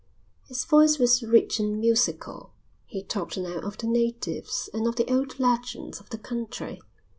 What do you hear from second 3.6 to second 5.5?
the natives and of the old